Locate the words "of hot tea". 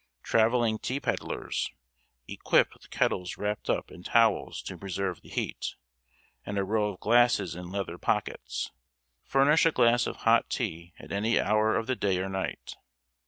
10.07-10.91